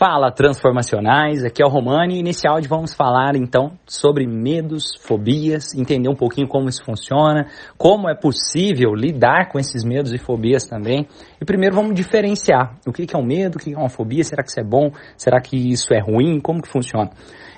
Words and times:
Fala 0.00 0.32
transformacionais, 0.32 1.44
aqui 1.44 1.62
é 1.62 1.66
o 1.66 1.68
Romani 1.68 2.20
e 2.20 2.22
nesse 2.22 2.48
áudio 2.48 2.70
vamos 2.70 2.94
falar 2.94 3.36
então 3.36 3.72
sobre 3.86 4.26
medos, 4.26 4.96
fobias, 4.98 5.74
entender 5.74 6.08
um 6.08 6.14
pouquinho 6.14 6.48
como 6.48 6.70
isso 6.70 6.82
funciona, 6.82 7.48
como 7.76 8.08
é 8.08 8.14
possível 8.14 8.94
lidar 8.94 9.50
com 9.50 9.58
esses 9.58 9.84
medos 9.84 10.14
e 10.14 10.16
fobias 10.16 10.64
também. 10.64 11.06
E 11.38 11.44
primeiro 11.44 11.76
vamos 11.76 11.94
diferenciar 11.94 12.78
o 12.86 12.92
que 12.94 13.14
é 13.14 13.18
um 13.18 13.22
medo, 13.22 13.56
o 13.56 13.58
que 13.58 13.74
é 13.74 13.76
uma 13.76 13.90
fobia, 13.90 14.24
será 14.24 14.42
que 14.42 14.48
isso 14.48 14.60
é 14.60 14.64
bom, 14.64 14.90
será 15.18 15.38
que 15.38 15.70
isso 15.70 15.92
é 15.92 16.00
ruim, 16.00 16.40
como 16.40 16.62
que 16.62 16.72
funciona. 16.72 17.10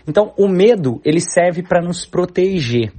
Então 0.04 0.32
o 0.36 0.48
medo 0.48 1.00
ele 1.04 1.20
serve 1.20 1.62
para 1.62 1.80
nos 1.80 2.04
proteger. 2.04 2.92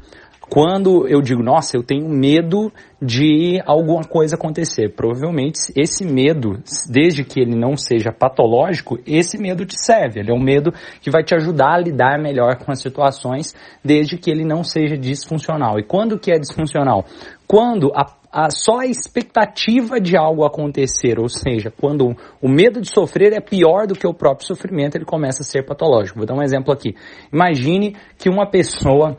Quando 0.53 1.07
eu 1.07 1.19
digo, 1.19 1.41
nossa, 1.41 1.75
eu 1.75 1.81
tenho 1.81 2.07
medo 2.07 2.71
de 3.01 3.59
alguma 3.65 4.03
coisa 4.03 4.35
acontecer, 4.35 4.89
provavelmente 4.89 5.73
esse 5.75 6.05
medo, 6.05 6.59
desde 6.87 7.23
que 7.23 7.39
ele 7.39 7.55
não 7.55 7.75
seja 7.75 8.11
patológico, 8.11 8.99
esse 9.03 9.35
medo 9.35 9.65
te 9.65 9.73
serve. 9.75 10.19
Ele 10.19 10.29
é 10.29 10.33
um 10.33 10.39
medo 10.39 10.71
que 11.01 11.09
vai 11.09 11.23
te 11.23 11.33
ajudar 11.33 11.73
a 11.73 11.79
lidar 11.79 12.21
melhor 12.21 12.57
com 12.57 12.71
as 12.71 12.79
situações, 12.79 13.55
desde 13.83 14.15
que 14.15 14.29
ele 14.29 14.45
não 14.45 14.63
seja 14.63 14.95
disfuncional. 14.95 15.79
E 15.79 15.83
quando 15.83 16.19
que 16.19 16.31
é 16.31 16.37
disfuncional? 16.37 17.03
Quando 17.47 17.91
a 17.95 18.05
a, 18.33 18.49
só 18.49 18.79
a 18.79 18.87
expectativa 18.87 20.01
de 20.01 20.17
algo 20.17 20.43
acontecer, 20.43 21.19
ou 21.19 21.29
seja, 21.29 21.69
quando 21.69 22.15
o 22.41 22.49
medo 22.49 22.81
de 22.81 22.89
sofrer 22.91 23.31
é 23.31 23.39
pior 23.39 23.85
do 23.85 23.93
que 23.93 24.07
o 24.07 24.13
próprio 24.13 24.47
sofrimento, 24.47 24.95
ele 24.95 25.05
começa 25.05 25.43
a 25.43 25.45
ser 25.45 25.63
patológico. 25.63 26.17
Vou 26.17 26.25
dar 26.25 26.33
um 26.33 26.41
exemplo 26.41 26.73
aqui. 26.73 26.95
Imagine 27.31 27.95
que 28.17 28.29
uma 28.29 28.49
pessoa 28.49 29.15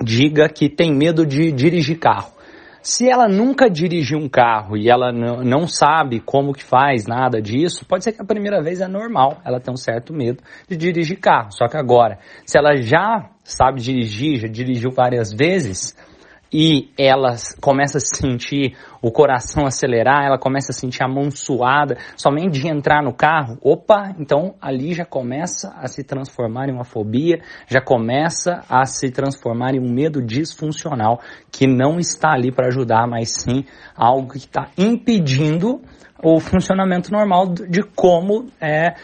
diga 0.00 0.48
que 0.48 0.68
tem 0.68 0.94
medo 0.94 1.26
de 1.26 1.50
dirigir 1.52 1.98
carro. 1.98 2.32
Se 2.82 3.08
ela 3.08 3.28
nunca 3.28 3.70
dirigiu 3.70 4.18
um 4.18 4.28
carro 4.28 4.76
e 4.76 4.90
ela 4.90 5.12
não 5.12 5.68
sabe 5.68 6.18
como 6.18 6.52
que 6.52 6.64
faz 6.64 7.06
nada 7.06 7.40
disso, 7.40 7.86
pode 7.86 8.02
ser 8.02 8.12
que 8.12 8.20
a 8.20 8.24
primeira 8.24 8.60
vez 8.60 8.80
é 8.80 8.88
normal, 8.88 9.40
ela 9.44 9.60
tem 9.60 9.72
um 9.72 9.76
certo 9.76 10.12
medo 10.12 10.42
de 10.68 10.76
dirigir 10.76 11.20
carro. 11.20 11.52
Só 11.52 11.68
que 11.68 11.76
agora, 11.76 12.18
se 12.44 12.58
ela 12.58 12.74
já 12.74 13.30
sabe 13.44 13.80
dirigir, 13.80 14.40
já 14.40 14.48
dirigiu 14.48 14.90
várias 14.90 15.32
vezes, 15.32 15.96
e 16.52 16.90
ela 16.98 17.34
começa 17.60 17.98
a 17.98 18.00
sentir 18.00 18.76
o 19.00 19.10
coração 19.10 19.66
acelerar, 19.66 20.24
ela 20.24 20.38
começa 20.38 20.70
a 20.70 20.74
sentir 20.74 21.02
a 21.02 21.08
mão 21.08 21.30
suada, 21.30 21.96
somente 22.16 22.60
de 22.60 22.68
entrar 22.68 23.02
no 23.02 23.12
carro, 23.12 23.58
opa, 23.60 24.14
então 24.18 24.54
ali 24.60 24.92
já 24.92 25.04
começa 25.04 25.72
a 25.76 25.88
se 25.88 26.04
transformar 26.04 26.68
em 26.68 26.72
uma 26.72 26.84
fobia, 26.84 27.40
já 27.66 27.80
começa 27.80 28.62
a 28.68 28.84
se 28.84 29.10
transformar 29.10 29.74
em 29.74 29.80
um 29.80 29.92
medo 29.92 30.22
disfuncional 30.22 31.20
que 31.50 31.66
não 31.66 31.98
está 31.98 32.32
ali 32.32 32.52
para 32.52 32.68
ajudar, 32.68 33.06
mas 33.08 33.32
sim 33.32 33.64
algo 33.96 34.32
que 34.32 34.38
está 34.38 34.68
impedindo 34.76 35.80
o 36.22 36.38
funcionamento 36.38 37.10
normal 37.10 37.48
de 37.48 37.82
como 37.82 38.46
é, 38.60 38.94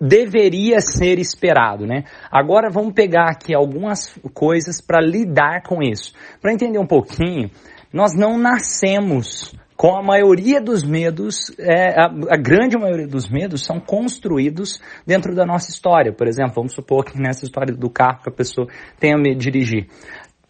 deveria 0.00 0.80
ser 0.80 1.18
esperado, 1.18 1.86
né? 1.86 2.04
Agora 2.30 2.68
vamos 2.68 2.92
pegar 2.92 3.30
aqui 3.30 3.54
algumas 3.54 4.18
coisas 4.34 4.80
para 4.80 5.00
lidar 5.00 5.62
com 5.62 5.80
isso. 5.80 6.12
Para 6.42 6.52
entender 6.52 6.78
um 6.78 6.86
pouquinho, 6.86 7.50
nós 7.92 8.14
não 8.14 8.36
nascemos 8.36 9.54
com 9.76 9.96
a 9.96 10.02
maioria 10.02 10.60
dos 10.60 10.82
medos, 10.82 11.56
é, 11.56 11.90
a, 12.00 12.06
a, 12.06 12.36
grande 12.36 12.76
maioria 12.76 13.06
dos 13.06 13.30
medos 13.30 13.64
são 13.64 13.78
construídos 13.78 14.80
dentro 15.06 15.36
da 15.36 15.46
nossa 15.46 15.70
história. 15.70 16.12
Por 16.12 16.26
exemplo, 16.26 16.54
vamos 16.56 16.74
supor 16.74 17.04
que 17.04 17.16
nessa 17.16 17.44
história 17.44 17.72
do 17.72 17.88
carro 17.88 18.20
que 18.20 18.28
a 18.28 18.32
pessoa 18.32 18.66
tenha 18.98 19.16
medo 19.16 19.38
de 19.38 19.48
dirigir 19.52 19.86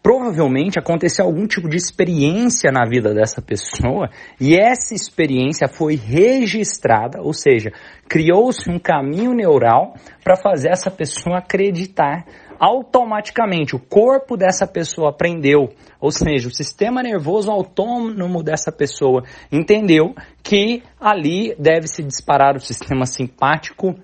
provavelmente 0.01 0.79
aconteceu 0.79 1.25
algum 1.25 1.45
tipo 1.45 1.67
de 1.67 1.75
experiência 1.75 2.71
na 2.71 2.85
vida 2.85 3.13
dessa 3.13 3.41
pessoa 3.41 4.09
e 4.39 4.55
essa 4.55 4.93
experiência 4.93 5.67
foi 5.67 5.95
registrada, 5.95 7.21
ou 7.21 7.33
seja, 7.33 7.71
criou-se 8.07 8.69
um 8.69 8.79
caminho 8.79 9.33
neural 9.33 9.93
para 10.23 10.35
fazer 10.35 10.69
essa 10.69 10.89
pessoa 10.89 11.39
acreditar 11.39 12.25
automaticamente. 12.59 13.75
O 13.75 13.79
corpo 13.79 14.35
dessa 14.35 14.67
pessoa 14.67 15.09
aprendeu, 15.09 15.69
ou 15.99 16.11
seja, 16.11 16.47
o 16.47 16.53
sistema 16.53 17.01
nervoso 17.01 17.49
autônomo 17.49 18.43
dessa 18.43 18.71
pessoa 18.71 19.23
entendeu 19.51 20.13
que 20.43 20.83
ali 20.99 21.55
deve 21.57 21.87
se 21.87 22.03
disparar 22.03 22.55
o 22.55 22.59
sistema 22.59 23.05
simpático 23.05 23.95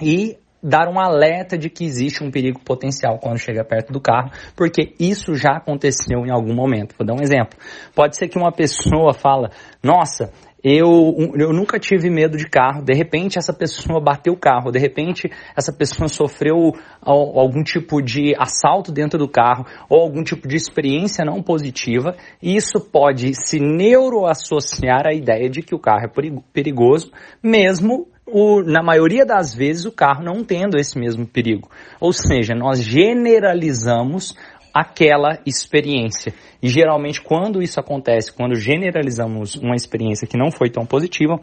e 0.00 0.36
dar 0.62 0.88
um 0.88 1.00
alerta 1.00 1.58
de 1.58 1.68
que 1.68 1.84
existe 1.84 2.22
um 2.22 2.30
perigo 2.30 2.60
potencial 2.60 3.18
quando 3.18 3.38
chega 3.38 3.64
perto 3.64 3.92
do 3.92 4.00
carro, 4.00 4.30
porque 4.54 4.94
isso 4.98 5.34
já 5.34 5.56
aconteceu 5.56 6.24
em 6.24 6.30
algum 6.30 6.54
momento. 6.54 6.94
Vou 6.96 7.06
dar 7.06 7.14
um 7.14 7.22
exemplo. 7.22 7.58
Pode 7.94 8.16
ser 8.16 8.28
que 8.28 8.38
uma 8.38 8.52
pessoa 8.52 9.12
fala, 9.12 9.50
nossa, 9.82 10.30
eu, 10.62 11.32
eu 11.36 11.52
nunca 11.52 11.78
tive 11.78 12.08
medo 12.08 12.36
de 12.36 12.48
carro, 12.48 12.84
de 12.84 12.94
repente 12.94 13.36
essa 13.36 13.52
pessoa 13.52 14.00
bateu 14.00 14.32
o 14.32 14.38
carro, 14.38 14.70
de 14.70 14.78
repente 14.78 15.28
essa 15.56 15.72
pessoa 15.72 16.06
sofreu 16.06 16.72
algum 17.02 17.64
tipo 17.64 18.00
de 18.00 18.32
assalto 18.38 18.92
dentro 18.92 19.18
do 19.18 19.28
carro 19.28 19.66
ou 19.90 20.00
algum 20.00 20.22
tipo 20.22 20.46
de 20.46 20.54
experiência 20.54 21.24
não 21.24 21.42
positiva, 21.42 22.14
e 22.40 22.54
isso 22.54 22.80
pode 22.80 23.32
se 23.34 23.58
neuroassociar 23.58 25.04
à 25.06 25.12
ideia 25.12 25.50
de 25.50 25.62
que 25.62 25.74
o 25.74 25.80
carro 25.80 26.06
é 26.06 26.40
perigoso, 26.52 27.10
mesmo 27.42 28.06
o, 28.26 28.62
na 28.62 28.82
maioria 28.82 29.26
das 29.26 29.54
vezes, 29.54 29.84
o 29.84 29.92
carro 29.92 30.22
não 30.22 30.44
tendo 30.44 30.78
esse 30.78 30.98
mesmo 30.98 31.26
perigo. 31.26 31.68
Ou 32.00 32.12
seja, 32.12 32.54
nós 32.54 32.82
generalizamos 32.82 34.34
aquela 34.72 35.38
experiência. 35.44 36.32
E 36.62 36.68
geralmente, 36.68 37.20
quando 37.20 37.62
isso 37.62 37.78
acontece, 37.78 38.32
quando 38.32 38.54
generalizamos 38.54 39.56
uma 39.56 39.74
experiência 39.74 40.26
que 40.26 40.38
não 40.38 40.50
foi 40.50 40.70
tão 40.70 40.86
positiva, 40.86 41.38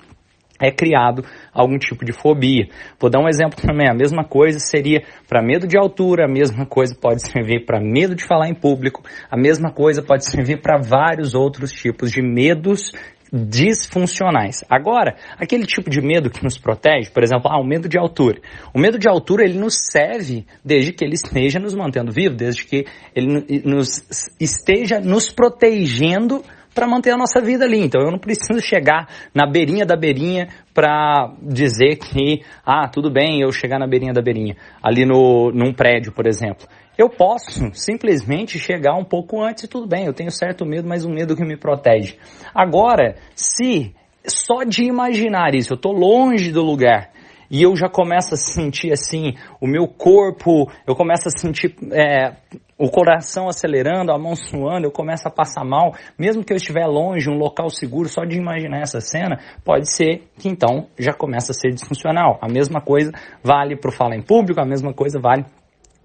é 0.62 0.72
criado 0.72 1.24
algum 1.54 1.78
tipo 1.78 2.04
de 2.04 2.12
fobia. 2.12 2.68
Vou 3.00 3.10
dar 3.10 3.22
um 3.22 3.30
exemplo 3.30 3.56
também. 3.62 3.90
A 3.90 3.94
mesma 3.94 4.26
coisa 4.26 4.60
seria 4.60 5.04
para 5.28 5.42
medo 5.42 5.66
de 5.66 5.78
altura, 5.78 6.26
a 6.26 6.28
mesma 6.28 6.66
coisa 6.66 6.94
pode 6.96 7.22
servir 7.22 7.66
para 7.66 7.80
medo 7.80 8.14
de 8.14 8.26
falar 8.26 8.50
em 8.50 8.54
público, 8.54 9.02
a 9.32 9.38
mesma 9.38 9.72
coisa 9.72 10.02
pode 10.02 10.26
servir 10.26 10.62
para 10.62 10.78
vários 10.78 11.34
outros 11.34 11.72
tipos 11.72 12.12
de 12.12 12.22
medos 12.22 12.92
disfuncionais. 13.32 14.64
Agora, 14.70 15.16
aquele 15.38 15.66
tipo 15.66 15.90
de 15.90 16.02
medo 16.02 16.30
que 16.30 16.44
nos 16.44 16.58
protege, 16.58 17.10
por 17.10 17.24
exemplo, 17.24 17.50
ah, 17.52 17.60
o 17.60 17.64
medo 17.64 17.88
de 17.88 17.98
altura. 17.98 18.42
O 18.74 18.80
medo 18.80 18.98
de 18.98 19.08
altura, 19.08 19.44
ele 19.44 19.58
nos 19.58 19.76
serve 19.92 20.46
desde 20.64 20.92
que 20.94 21.04
ele 21.04 21.16
esteja 21.16 21.60
nos 21.60 21.74
mantendo 21.74 22.12
vivos, 22.12 22.38
desde 22.38 22.66
que 22.66 22.86
ele 23.16 23.62
nos 23.66 24.04
esteja 24.40 25.00
nos 25.00 25.32
protegendo 25.32 26.44
para 26.74 26.88
manter 26.88 27.12
a 27.12 27.18
nossa 27.18 27.42
vida 27.42 27.66
ali. 27.66 27.82
Então 27.82 28.02
eu 28.02 28.12
não 28.12 28.20
preciso 28.20 28.62
chegar 28.62 29.08
na 29.34 29.46
beirinha 29.46 29.86
da 29.86 29.96
beirinha 29.96 30.48
para 30.74 31.34
dizer 31.42 31.98
que, 31.98 32.44
ah, 32.66 32.88
tudo 32.88 33.12
bem 33.12 33.42
eu 33.42 33.52
chegar 33.52 33.80
na 33.80 33.88
beirinha 33.88 34.14
da 34.14 34.22
beirinha, 34.22 34.56
ali 34.82 35.06
no, 35.06 35.52
num 35.52 35.74
prédio, 35.74 36.12
por 36.12 36.26
exemplo. 36.26 36.68
Eu 36.98 37.10
posso 37.10 37.74
simplesmente 37.74 38.60
chegar 38.60 38.96
um 38.96 39.06
pouco 39.06 39.42
antes 39.42 39.64
e 39.64 39.68
tudo 39.68 39.88
bem, 39.88 40.06
eu 40.06 40.14
tenho 40.14 40.32
certo 40.32 40.66
medo, 40.66 40.88
mas 40.88 41.06
um 41.06 41.14
medo 41.14 41.36
que 41.36 41.46
me 41.46 41.56
protege. 41.56 42.18
Agora, 42.54 43.16
se 43.34 43.96
só 44.26 44.64
de 44.64 44.84
imaginar 44.84 45.56
isso, 45.56 45.74
eu 45.74 45.76
estou 45.76 45.94
longe 45.94 46.52
do 46.52 46.62
lugar, 46.62 47.10
e 47.50 47.64
eu 47.64 47.76
já 47.76 47.90
começo 47.90 48.34
a 48.34 48.38
sentir 48.38 48.92
assim, 48.92 49.34
o 49.60 49.68
meu 49.68 49.88
corpo, 49.88 50.72
eu 50.86 50.96
começo 50.96 51.28
a 51.28 51.32
sentir 51.32 51.76
é, 51.92 52.34
o 52.78 52.90
coração 52.90 53.50
acelerando, 53.50 54.12
a 54.12 54.18
mão 54.18 54.36
suando, 54.36 54.88
eu 54.88 54.92
começo 54.92 55.28
a 55.28 55.32
passar 55.32 55.66
mal, 55.66 55.94
mesmo 56.18 56.44
que 56.44 56.54
eu 56.54 56.58
estiver 56.58 56.86
longe, 56.86 57.30
um 57.30 57.38
local 57.38 57.70
seguro, 57.70 58.08
só 58.08 58.24
de 58.24 58.38
imaginar 58.38 58.82
essa 58.82 59.02
cena, 59.02 59.40
pode 59.66 59.94
ser 59.94 60.24
que 60.38 60.48
então 60.48 60.88
já 60.98 61.12
começa 61.12 61.52
a 61.52 61.56
ser 61.56 61.74
disfuncional. 61.74 62.40
A 62.42 62.48
mesma 62.48 62.80
coisa 62.80 63.12
vale 63.44 63.76
para 63.76 63.90
o 63.90 63.94
falar 63.94 64.16
em 64.16 64.22
público, 64.22 64.62
a 64.62 64.66
mesma 64.66 64.94
coisa 64.94 65.20
vale 65.20 65.46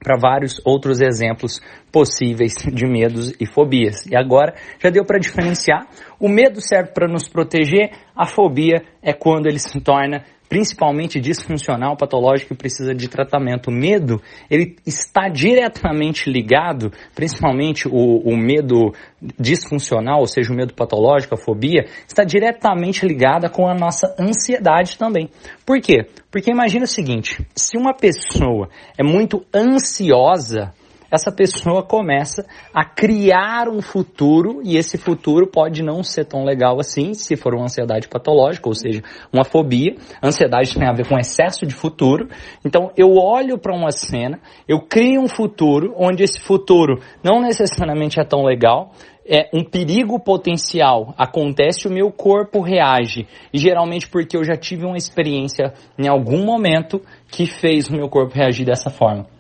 para 0.05 0.19
vários 0.19 0.61
outros 0.67 1.01
exemplos 1.01 1.61
possíveis 1.91 2.55
de 2.55 2.87
medos 2.87 3.33
e 3.41 3.47
fobias. 3.47 4.05
E 4.07 4.15
agora 4.15 4.55
já 4.79 4.91
deu 4.91 5.05
para 5.05 5.19
diferenciar. 5.19 5.87
O 6.21 6.29
medo 6.29 6.61
serve 6.61 6.93
para 6.93 7.09
nos 7.09 7.27
proteger, 7.27 7.91
a 8.15 8.27
fobia 8.27 8.83
é 9.03 9.15
quando 9.15 9.47
ele 9.47 9.59
se 9.59 9.81
torna 9.81 10.25
principalmente 10.49 11.21
disfuncional, 11.21 11.97
patológico 11.97 12.53
e 12.53 12.57
precisa 12.57 12.95
de 12.95 13.09
tratamento. 13.09 13.69
O 13.69 13.73
medo, 13.73 14.21
ele 14.51 14.77
está 14.87 15.29
diretamente 15.29 16.31
ligado, 16.31 16.93
principalmente 17.15 17.89
o, 17.89 18.19
o 18.19 18.37
medo 18.37 18.93
disfuncional, 19.39 20.21
ou 20.21 20.27
seja, 20.27 20.53
o 20.53 20.57
medo 20.57 20.75
patológico, 20.75 21.35
a 21.35 21.39
fobia, 21.39 21.87
está 22.07 22.25
diretamente 22.25 23.07
ligada 23.07 23.49
com 23.49 23.69
a 23.69 23.75
nossa 23.75 24.15
ansiedade 24.19 24.99
também. 24.99 25.29
Por 25.65 25.81
quê? 25.81 26.07
Porque 26.31 26.51
imagina 26.51 26.85
o 26.85 26.89
seguinte, 26.89 27.45
se 27.55 27.77
uma 27.79 27.95
pessoa 27.95 28.69
é 28.99 29.03
muito 29.03 29.45
ansiosa, 29.55 30.73
essa 31.15 31.33
pessoa 31.33 31.83
começa 31.83 32.45
a 32.73 32.85
criar 32.85 33.69
um 33.69 33.81
futuro 33.81 34.61
e 34.63 34.77
esse 34.77 34.99
futuro 34.99 35.47
pode 35.47 35.83
não 35.83 36.03
ser 36.03 36.25
tão 36.25 36.45
legal 36.45 36.79
assim 36.81 37.15
se 37.15 37.37
for 37.37 37.55
uma 37.55 37.65
ansiedade 37.65 38.09
patológica, 38.09 38.69
ou 38.69 38.75
seja, 38.75 39.03
uma 39.33 39.45
fobia. 39.45 39.95
Ansiedade 40.23 40.75
tem 40.75 40.89
a 40.89 40.93
ver 40.93 41.09
com 41.09 41.19
excesso 41.19 41.65
de 41.67 41.75
futuro. 41.75 42.29
Então 42.65 42.91
eu 42.97 43.17
olho 43.17 43.59
para 43.59 43.75
uma 43.75 43.91
cena, 43.91 44.41
eu 44.69 44.81
crio 44.81 45.23
um 45.23 45.29
futuro 45.29 45.95
onde 45.97 46.23
esse 46.23 46.41
futuro 46.41 47.01
não 47.23 47.41
necessariamente 47.41 48.21
é 48.21 48.25
tão 48.25 48.43
legal, 48.43 48.91
é 49.27 49.49
um 49.55 49.65
perigo 49.65 50.21
potencial 50.21 51.15
acontece, 51.17 51.89
o 51.89 51.91
meu 51.91 52.11
corpo 52.13 52.61
reage. 52.61 53.27
E 53.53 53.59
geralmente 53.59 54.09
porque 54.09 54.37
eu 54.37 54.45
já 54.45 54.57
tive 54.57 54.85
uma 54.85 54.99
experiência 54.99 55.73
em 55.99 56.09
algum 56.09 56.45
momento 56.45 57.01
que 57.29 57.47
fez 57.47 57.89
o 57.89 57.93
meu 57.95 58.09
corpo 58.09 58.35
reagir 58.35 58.67
dessa 58.67 58.91
forma. 58.91 59.34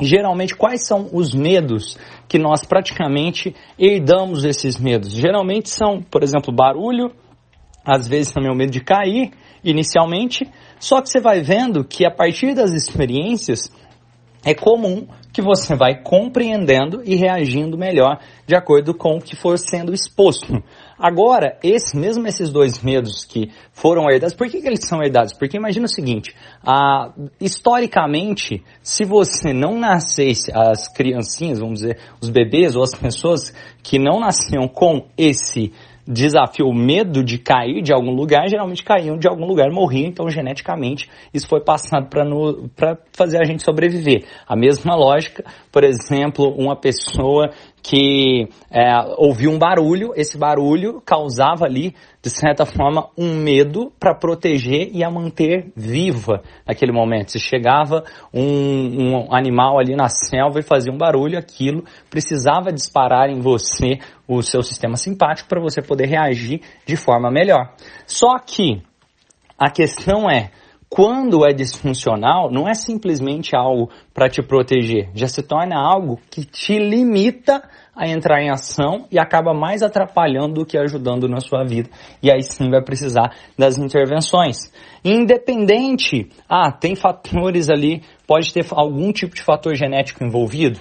Geralmente, 0.00 0.56
quais 0.56 0.86
são 0.86 1.08
os 1.12 1.34
medos 1.34 1.98
que 2.28 2.38
nós 2.38 2.64
praticamente 2.64 3.54
herdamos 3.78 4.44
esses 4.44 4.78
medos? 4.78 5.12
Geralmente 5.12 5.68
são, 5.68 6.00
por 6.02 6.22
exemplo, 6.22 6.54
barulho, 6.54 7.12
às 7.84 8.08
vezes 8.08 8.32
também 8.32 8.50
o 8.50 8.54
medo 8.54 8.70
de 8.70 8.80
cair, 8.80 9.30
inicialmente, 9.62 10.48
só 10.78 11.00
que 11.00 11.08
você 11.08 11.20
vai 11.20 11.40
vendo 11.40 11.84
que 11.84 12.06
a 12.06 12.10
partir 12.10 12.54
das 12.54 12.72
experiências 12.72 13.70
é 14.44 14.54
comum 14.54 15.06
que 15.32 15.40
você 15.40 15.74
vai 15.74 16.02
compreendendo 16.02 17.02
e 17.04 17.14
reagindo 17.14 17.78
melhor 17.78 18.18
de 18.46 18.54
acordo 18.54 18.94
com 18.94 19.16
o 19.16 19.20
que 19.20 19.36
for 19.36 19.58
sendo 19.58 19.94
exposto. 19.94 20.62
Agora, 21.02 21.58
esse, 21.64 21.96
mesmo 21.98 22.28
esses 22.28 22.48
dois 22.48 22.80
medos 22.80 23.24
que 23.24 23.50
foram 23.72 24.08
herdados, 24.08 24.36
por 24.36 24.48
que, 24.48 24.60
que 24.60 24.68
eles 24.68 24.86
são 24.86 25.02
herdados? 25.02 25.32
Porque 25.32 25.56
imagina 25.56 25.86
o 25.86 25.88
seguinte, 25.88 26.32
historicamente, 27.40 28.62
se 28.80 29.04
você 29.04 29.52
não 29.52 29.76
nascesse, 29.76 30.52
as 30.54 30.86
criancinhas, 30.86 31.58
vamos 31.58 31.80
dizer, 31.80 31.98
os 32.20 32.30
bebês 32.30 32.76
ou 32.76 32.84
as 32.84 32.94
pessoas 32.94 33.52
que 33.82 33.98
não 33.98 34.20
nasciam 34.20 34.68
com 34.68 35.08
esse 35.18 35.72
desafio, 36.06 36.66
o 36.66 36.74
medo 36.74 37.22
de 37.22 37.38
cair 37.38 37.82
de 37.82 37.92
algum 37.92 38.12
lugar, 38.12 38.48
geralmente 38.48 38.82
caíam 38.82 39.16
de 39.16 39.28
algum 39.28 39.46
lugar, 39.46 39.70
morriam, 39.70 40.08
então 40.08 40.28
geneticamente 40.28 41.08
isso 41.32 41.48
foi 41.48 41.60
passado 41.60 42.08
para 42.08 42.98
fazer 43.12 43.40
a 43.40 43.44
gente 43.44 43.64
sobreviver. 43.64 44.24
A 44.46 44.56
mesma 44.56 44.94
lógica, 44.94 45.44
por 45.70 45.84
exemplo, 45.84 46.48
uma 46.56 46.76
pessoa 46.76 47.50
que 47.82 48.48
é, 48.70 48.94
ouviu 49.18 49.50
um 49.50 49.58
barulho, 49.58 50.12
esse 50.14 50.38
barulho 50.38 51.02
causava 51.04 51.64
ali, 51.64 51.94
de 52.22 52.30
certa 52.30 52.64
forma, 52.64 53.08
um 53.18 53.34
medo 53.34 53.92
para 53.98 54.14
proteger 54.14 54.90
e 54.92 55.02
a 55.02 55.10
manter 55.10 55.72
viva 55.76 56.42
naquele 56.66 56.92
momento. 56.92 57.32
Se 57.32 57.40
chegava 57.40 58.04
um, 58.32 59.16
um 59.16 59.34
animal 59.34 59.80
ali 59.80 59.96
na 59.96 60.08
selva 60.08 60.60
e 60.60 60.62
fazia 60.62 60.92
um 60.92 60.96
barulho, 60.96 61.36
aquilo 61.36 61.82
precisava 62.08 62.72
disparar 62.72 63.28
em 63.28 63.40
você 63.40 63.98
o 64.28 64.40
seu 64.42 64.62
sistema 64.62 64.96
simpático 64.96 65.48
para 65.48 65.60
você 65.60 65.82
poder 65.82 66.06
reagir 66.06 66.60
de 66.86 66.96
forma 66.96 67.30
melhor. 67.30 67.74
Só 68.06 68.38
que 68.38 68.80
a 69.58 69.70
questão 69.70 70.30
é, 70.30 70.50
quando 70.94 71.46
é 71.46 71.54
disfuncional, 71.54 72.50
não 72.50 72.68
é 72.68 72.74
simplesmente 72.74 73.56
algo 73.56 73.88
para 74.12 74.28
te 74.28 74.42
proteger, 74.42 75.08
já 75.14 75.26
se 75.26 75.42
torna 75.42 75.74
algo 75.74 76.20
que 76.30 76.44
te 76.44 76.78
limita 76.78 77.62
a 77.96 78.06
entrar 78.06 78.42
em 78.42 78.50
ação 78.50 79.06
e 79.10 79.18
acaba 79.18 79.54
mais 79.54 79.82
atrapalhando 79.82 80.60
do 80.60 80.66
que 80.66 80.76
ajudando 80.76 81.26
na 81.30 81.40
sua 81.40 81.64
vida. 81.64 81.88
E 82.22 82.30
aí 82.30 82.42
sim 82.42 82.68
vai 82.68 82.82
precisar 82.82 83.34
das 83.56 83.78
intervenções. 83.78 84.70
Independente, 85.02 86.28
ah, 86.46 86.70
tem 86.70 86.94
fatores 86.94 87.70
ali, 87.70 88.02
pode 88.26 88.52
ter 88.52 88.66
algum 88.72 89.12
tipo 89.12 89.34
de 89.34 89.42
fator 89.42 89.74
genético 89.74 90.22
envolvido? 90.22 90.78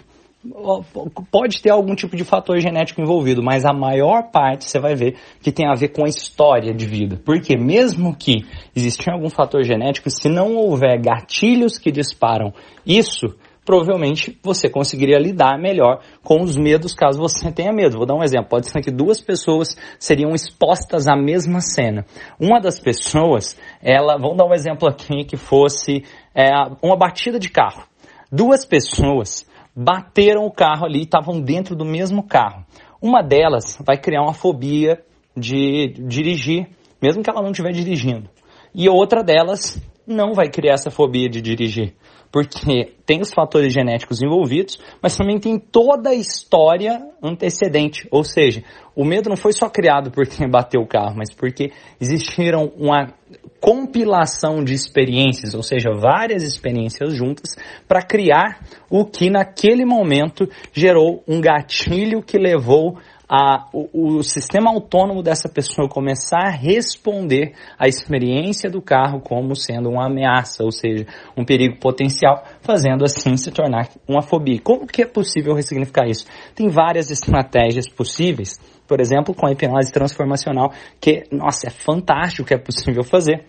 Pode 1.29 1.61
ter 1.61 1.69
algum 1.69 1.93
tipo 1.93 2.15
de 2.15 2.23
fator 2.23 2.59
genético 2.59 2.99
envolvido, 2.99 3.43
mas 3.43 3.63
a 3.63 3.73
maior 3.73 4.31
parte 4.31 4.65
você 4.65 4.79
vai 4.79 4.95
ver 4.95 5.15
que 5.39 5.51
tem 5.51 5.67
a 5.67 5.75
ver 5.75 5.89
com 5.89 6.03
a 6.03 6.09
história 6.09 6.73
de 6.73 6.85
vida. 6.85 7.21
Porque 7.23 7.55
mesmo 7.55 8.15
que 8.15 8.43
existir 8.75 9.11
algum 9.11 9.29
fator 9.29 9.63
genético, 9.63 10.09
se 10.09 10.27
não 10.29 10.55
houver 10.55 10.99
gatilhos 10.99 11.77
que 11.77 11.91
disparam 11.91 12.51
isso, 12.83 13.35
provavelmente 13.63 14.35
você 14.43 14.67
conseguiria 14.67 15.19
lidar 15.19 15.59
melhor 15.59 16.01
com 16.23 16.41
os 16.41 16.57
medos 16.57 16.95
caso 16.95 17.19
você 17.19 17.51
tenha 17.51 17.71
medo. 17.71 17.97
Vou 17.97 18.07
dar 18.07 18.15
um 18.15 18.23
exemplo. 18.23 18.49
Pode 18.49 18.67
ser 18.67 18.81
que 18.81 18.89
duas 18.89 19.21
pessoas 19.21 19.77
seriam 19.99 20.33
expostas 20.33 21.07
à 21.07 21.15
mesma 21.15 21.61
cena. 21.61 22.03
Uma 22.39 22.59
das 22.59 22.79
pessoas, 22.79 23.55
ela, 23.79 24.17
vamos 24.17 24.37
dar 24.37 24.45
um 24.45 24.53
exemplo 24.53 24.89
aqui 24.89 25.23
que 25.23 25.37
fosse 25.37 26.03
é, 26.33 26.49
uma 26.81 26.97
batida 26.97 27.37
de 27.37 27.49
carro. 27.49 27.83
Duas 28.31 28.65
pessoas 28.65 29.45
bateram 29.75 30.45
o 30.45 30.51
carro 30.51 30.85
ali, 30.85 31.03
estavam 31.03 31.39
dentro 31.39 31.75
do 31.75 31.85
mesmo 31.85 32.23
carro. 32.23 32.65
Uma 33.01 33.21
delas 33.21 33.77
vai 33.85 33.97
criar 33.97 34.21
uma 34.21 34.33
fobia 34.33 35.03
de 35.35 35.93
dirigir, 36.07 36.67
mesmo 37.01 37.23
que 37.23 37.29
ela 37.29 37.41
não 37.41 37.51
estiver 37.51 37.71
dirigindo. 37.71 38.29
E 38.73 38.87
outra 38.87 39.23
delas 39.23 39.81
não 40.11 40.33
vai 40.33 40.49
criar 40.49 40.73
essa 40.73 40.91
fobia 40.91 41.29
de 41.29 41.41
dirigir, 41.41 41.93
porque 42.31 42.93
tem 43.05 43.21
os 43.21 43.33
fatores 43.33 43.73
genéticos 43.73 44.21
envolvidos, 44.21 44.79
mas 45.01 45.15
também 45.15 45.39
tem 45.39 45.59
toda 45.59 46.11
a 46.11 46.15
história 46.15 47.01
antecedente. 47.21 48.07
Ou 48.11 48.23
seja, 48.23 48.63
o 48.95 49.03
medo 49.03 49.29
não 49.29 49.35
foi 49.35 49.53
só 49.53 49.69
criado 49.69 50.11
porque 50.11 50.45
bateu 50.47 50.81
o 50.81 50.87
carro, 50.87 51.15
mas 51.17 51.33
porque 51.33 51.71
existiram 51.99 52.71
uma 52.77 53.13
compilação 53.59 54.63
de 54.63 54.73
experiências, 54.73 55.53
ou 55.53 55.61
seja, 55.61 55.91
várias 55.91 56.43
experiências 56.43 57.13
juntas, 57.13 57.55
para 57.87 58.01
criar 58.01 58.59
o 58.89 59.05
que 59.05 59.29
naquele 59.29 59.85
momento 59.85 60.47
gerou 60.73 61.23
um 61.27 61.39
gatilho 61.39 62.23
que 62.23 62.37
levou 62.37 62.97
a, 63.33 63.69
o, 63.71 64.17
o, 64.17 64.23
sistema 64.23 64.69
autônomo 64.69 65.23
dessa 65.23 65.47
pessoa 65.47 65.87
começar 65.87 66.47
a 66.47 66.49
responder 66.49 67.53
à 67.79 67.87
experiência 67.87 68.69
do 68.69 68.81
carro 68.81 69.21
como 69.21 69.55
sendo 69.55 69.89
uma 69.89 70.07
ameaça, 70.07 70.65
ou 70.65 70.71
seja, 70.71 71.05
um 71.37 71.45
perigo 71.45 71.79
potencial, 71.79 72.43
fazendo 72.59 73.05
assim 73.05 73.37
se 73.37 73.49
tornar 73.49 73.87
uma 74.05 74.21
fobia. 74.21 74.59
Como 74.61 74.85
que 74.85 75.01
é 75.01 75.05
possível 75.05 75.55
ressignificar 75.55 76.09
isso? 76.09 76.25
Tem 76.53 76.67
várias 76.67 77.09
estratégias 77.09 77.87
possíveis, 77.87 78.59
por 78.85 78.99
exemplo, 78.99 79.33
com 79.33 79.47
a 79.47 79.53
hipnose 79.53 79.93
transformacional, 79.93 80.73
que, 80.99 81.23
nossa, 81.31 81.67
é 81.67 81.69
fantástico 81.69 82.45
que 82.45 82.53
é 82.53 82.57
possível 82.57 83.01
fazer. 83.01 83.45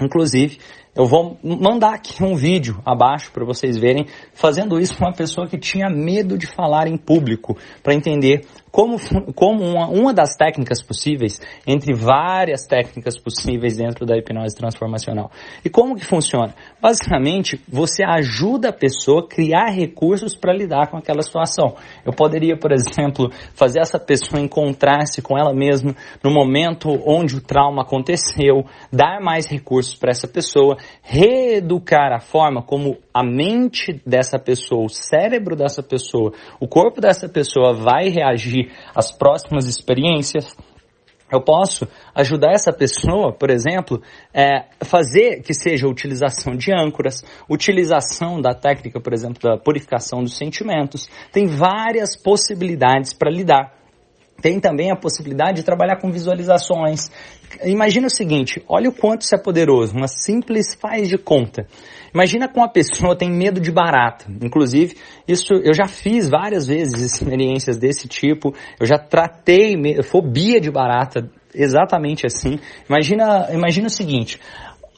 Inclusive, 0.00 0.58
eu 0.98 1.06
vou 1.06 1.38
mandar 1.44 1.94
aqui 1.94 2.24
um 2.24 2.34
vídeo 2.34 2.82
abaixo 2.84 3.30
para 3.30 3.44
vocês 3.44 3.78
verem 3.78 4.06
fazendo 4.34 4.80
isso 4.80 4.98
com 4.98 5.04
uma 5.04 5.14
pessoa 5.14 5.46
que 5.46 5.56
tinha 5.56 5.88
medo 5.88 6.36
de 6.36 6.48
falar 6.48 6.88
em 6.88 6.96
público, 6.96 7.56
para 7.84 7.94
entender 7.94 8.44
como, 8.70 8.96
como 9.34 9.64
uma, 9.64 9.88
uma 9.88 10.12
das 10.12 10.36
técnicas 10.36 10.82
possíveis, 10.82 11.40
entre 11.66 11.94
várias 11.94 12.66
técnicas 12.66 13.18
possíveis 13.18 13.76
dentro 13.76 14.04
da 14.04 14.16
hipnose 14.16 14.54
transformacional. 14.54 15.30
E 15.64 15.70
como 15.70 15.96
que 15.96 16.04
funciona? 16.04 16.54
Basicamente, 16.80 17.60
você 17.68 18.04
ajuda 18.04 18.68
a 18.68 18.72
pessoa 18.72 19.22
a 19.22 19.28
criar 19.28 19.70
recursos 19.70 20.34
para 20.34 20.52
lidar 20.52 20.90
com 20.90 20.96
aquela 20.96 21.22
situação. 21.22 21.74
Eu 22.04 22.12
poderia, 22.12 22.56
por 22.56 22.72
exemplo, 22.72 23.30
fazer 23.54 23.80
essa 23.80 23.98
pessoa 23.98 24.40
encontrar-se 24.40 25.22
com 25.22 25.38
ela 25.38 25.54
mesma 25.54 25.94
no 26.22 26.30
momento 26.30 26.88
onde 27.06 27.36
o 27.36 27.40
trauma 27.40 27.82
aconteceu, 27.82 28.64
dar 28.92 29.20
mais 29.20 29.46
recursos 29.46 29.96
para 29.96 30.10
essa 30.10 30.28
pessoa, 30.28 30.76
reeducar 31.02 32.12
a 32.12 32.20
forma 32.20 32.62
como 32.62 32.98
a 33.12 33.24
mente 33.24 34.00
dessa 34.06 34.38
pessoa, 34.38 34.84
o 34.84 34.88
cérebro 34.88 35.56
dessa 35.56 35.82
pessoa, 35.82 36.32
o 36.60 36.68
corpo 36.68 37.00
dessa 37.00 37.28
pessoa 37.28 37.72
vai 37.74 38.08
reagir 38.08 38.70
às 38.94 39.10
próximas 39.10 39.66
experiências. 39.66 40.54
Eu 41.30 41.42
posso 41.42 41.86
ajudar 42.14 42.52
essa 42.52 42.72
pessoa, 42.72 43.32
por 43.32 43.50
exemplo, 43.50 44.00
é, 44.32 44.64
fazer 44.82 45.42
que 45.42 45.52
seja 45.52 45.86
utilização 45.86 46.56
de 46.56 46.72
âncoras, 46.72 47.22
utilização 47.48 48.40
da 48.40 48.54
técnica, 48.54 48.98
por 48.98 49.12
exemplo, 49.12 49.38
da 49.42 49.58
purificação 49.58 50.22
dos 50.22 50.38
sentimentos. 50.38 51.08
Tem 51.30 51.46
várias 51.46 52.16
possibilidades 52.16 53.12
para 53.12 53.30
lidar. 53.30 53.74
Tem 54.40 54.60
também 54.60 54.90
a 54.90 54.96
possibilidade 54.96 55.58
de 55.58 55.64
trabalhar 55.64 56.00
com 56.00 56.10
visualizações. 56.10 57.10
Imagina 57.64 58.06
o 58.06 58.10
seguinte, 58.10 58.62
olha 58.68 58.88
o 58.88 58.92
quanto 58.92 59.22
isso 59.22 59.34
é 59.34 59.38
poderoso, 59.38 59.96
uma 59.96 60.08
simples 60.08 60.74
faz 60.74 61.08
de 61.08 61.16
conta. 61.16 61.66
Imagina 62.12 62.48
que 62.48 62.58
uma 62.58 62.68
pessoa 62.72 63.16
tem 63.16 63.30
medo 63.30 63.60
de 63.60 63.70
barata. 63.72 64.26
Inclusive, 64.42 64.96
isso 65.26 65.54
eu 65.54 65.74
já 65.74 65.86
fiz 65.86 66.28
várias 66.28 66.66
vezes 66.66 67.00
experiências 67.00 67.76
desse 67.76 68.08
tipo. 68.08 68.54
Eu 68.78 68.86
já 68.86 68.98
tratei 68.98 69.76
fobia 70.02 70.60
de 70.60 70.70
barata 70.70 71.30
exatamente 71.54 72.26
assim. 72.26 72.58
Imagina, 72.88 73.48
imagina 73.52 73.86
o 73.86 73.90
seguinte, 73.90 74.38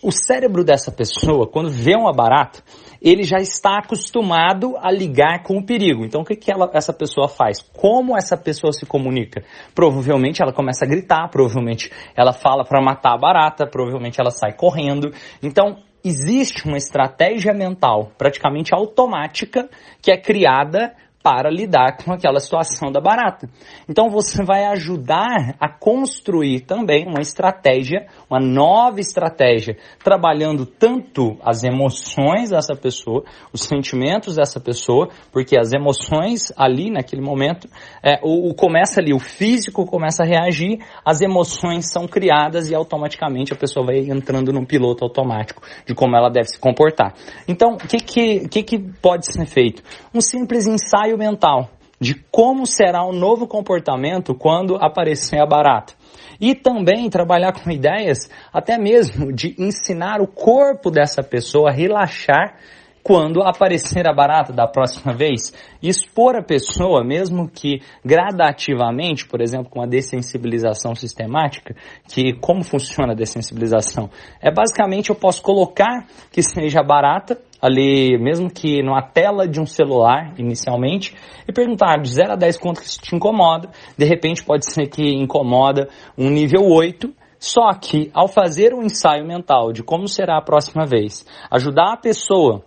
o 0.03 0.11
cérebro 0.11 0.65
dessa 0.65 0.91
pessoa, 0.91 1.47
quando 1.47 1.71
vê 1.71 1.95
uma 1.95 2.13
barata, 2.13 2.63
ele 3.03 3.23
já 3.23 3.39
está 3.39 3.79
acostumado 3.79 4.77
a 4.79 4.91
ligar 4.91 5.43
com 5.43 5.59
o 5.59 5.65
perigo. 5.65 6.05
Então, 6.05 6.23
o 6.23 6.25
que, 6.25 6.37
que 6.37 6.53
ela, 6.53 6.71
essa 6.73 6.93
pessoa 6.93 7.29
faz? 7.29 7.61
Como 7.61 8.17
essa 8.17 8.37
pessoa 8.37 8.73
se 8.73 8.87
comunica? 8.87 9.43
Provavelmente 9.75 10.43
ela 10.43 10.53
começa 10.53 10.85
a 10.85 10.89
gritar, 10.89 11.29
provavelmente 11.29 11.91
ela 12.17 12.33
fala 12.33 12.65
para 12.65 12.83
matar 12.83 13.15
a 13.15 13.19
barata, 13.19 13.67
provavelmente 13.67 14.21
ela 14.21 14.31
sai 14.31 14.53
correndo. 14.55 15.13
Então, 15.43 15.79
existe 16.05 16.67
uma 16.67 16.77
estratégia 16.77 17.53
mental 17.53 18.11
praticamente 18.17 18.75
automática 18.75 19.69
que 20.01 20.11
é 20.11 20.17
criada 20.17 20.95
para 21.23 21.51
lidar 21.51 21.99
com 22.03 22.13
aquela 22.13 22.41
situação 22.41 22.91
da 22.91 23.01
barata. 23.01 23.49
Então 23.89 24.09
você 24.09 24.43
vai 24.43 24.65
ajudar 24.65 25.55
a 25.61 25.69
construir 25.69 26.61
também 26.61 27.07
uma 27.07 27.21
estratégia, 27.21 28.07
uma 28.29 28.41
nova 28.41 29.01
estratégia, 29.01 29.77
trabalhando 30.03 30.65
tanto 30.65 31.37
as 31.43 31.63
emoções 31.63 32.51
dessa 32.51 32.75
pessoa, 32.75 33.23
os 33.53 33.63
sentimentos 33.63 34.37
dessa 34.37 34.59
pessoa, 34.59 35.09
porque 35.31 35.59
as 35.59 35.73
emoções 35.73 36.53
ali 36.57 36.91
naquele 36.91 37.21
momento, 37.21 37.69
é, 38.03 38.19
o, 38.23 38.51
o 38.51 38.55
começa 38.55 39.01
ali, 39.01 39.13
o 39.13 39.19
físico 39.19 39.85
começa 39.85 40.23
a 40.23 40.27
reagir, 40.27 40.79
as 41.05 41.21
emoções 41.21 41.91
são 41.93 42.07
criadas 42.09 42.71
e 42.71 42.75
automaticamente 42.75 43.53
a 43.53 43.57
pessoa 43.57 43.85
vai 43.85 43.99
entrando 43.99 44.53
num 44.53 44.65
piloto 44.65 45.05
automático 45.05 45.63
de 45.87 45.95
como 45.95 46.17
ela 46.17 46.31
deve 46.31 46.49
se 46.49 46.59
comportar. 46.59 47.13
Então, 47.47 47.75
o 47.75 47.77
que, 47.77 47.99
que, 47.99 48.49
que, 48.49 48.63
que 48.63 48.79
pode 49.03 49.27
ser 49.27 49.47
feito? 49.47 49.83
Um 50.15 50.21
simples 50.21 50.67
ensaio 50.67 51.10
ensaio 51.11 51.19
mental 51.19 51.71
de 52.01 52.15
como 52.31 52.67
será 52.67 53.05
o 53.05 53.13
novo 53.13 53.47
comportamento 53.47 54.35
quando 54.35 54.77
aparecer 54.77 55.39
a 55.39 55.47
barata. 55.47 55.93
E 56.41 56.55
também 56.55 57.11
trabalhar 57.11 57.53
com 57.53 57.71
ideias 57.71 58.31
até 58.51 58.79
mesmo 58.79 59.31
de 59.31 59.55
ensinar 59.59 60.23
o 60.23 60.27
corpo 60.27 60.91
dessa 60.91 61.23
pessoa 61.23 61.69
a 61.69 61.73
relaxar 61.73 62.57
quando 63.03 63.43
aparecer 63.43 64.09
a 64.09 64.15
barata 64.15 64.53
da 64.53 64.67
próxima 64.67 65.13
vez, 65.13 65.53
expor 65.83 66.37
a 66.37 66.43
pessoa, 66.43 67.03
mesmo 67.03 67.49
que 67.49 67.81
gradativamente, 68.05 69.27
por 69.27 69.41
exemplo, 69.41 69.71
com 69.71 69.83
a 69.83 69.87
dessensibilização 69.87 70.95
sistemática, 70.95 71.75
que 72.09 72.35
como 72.35 72.63
funciona 72.63 73.13
a 73.13 73.17
dessensibilização? 73.17 74.11
É 74.41 74.51
basicamente 74.51 75.11
eu 75.11 75.17
posso 75.17 75.43
colocar 75.43 76.07
que 76.31 76.43
seja 76.43 76.83
barata 76.83 77.39
ali, 77.61 78.19
mesmo 78.19 78.51
que 78.51 78.83
numa 78.83 79.03
tela 79.03 79.47
de 79.47 79.61
um 79.61 79.67
celular, 79.67 80.35
inicialmente, 80.39 81.15
e 81.47 81.53
perguntar 81.53 82.01
de 82.01 82.09
0 82.09 82.33
a 82.33 82.37
10 82.37 82.59
quanto 82.59 82.83
isso 82.83 83.01
te 83.01 83.15
incomoda. 83.15 83.71
De 83.97 84.05
repente 84.05 84.45
pode 84.45 84.71
ser 84.71 84.89
que 84.89 85.03
incomoda 85.03 85.89
um 86.17 86.31
nível 86.31 86.63
8, 86.67 87.13
só 87.39 87.73
que 87.73 88.11
ao 88.15 88.29
fazer 88.29 88.75
um 88.75 88.83
ensaio 88.83 89.27
mental 89.27 89.73
de 89.73 89.83
como 89.83 90.07
será 90.09 90.39
a 90.39 90.43
próxima 90.43 90.87
vez, 90.87 91.27
ajudar 91.51 91.93
a 91.93 91.97
pessoa 91.97 92.65